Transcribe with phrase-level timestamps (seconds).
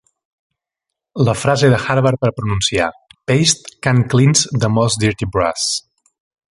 [1.27, 2.89] La frase de Harvard per pronunciar
[3.33, 5.71] "Paste can cleanse the most dirty brass."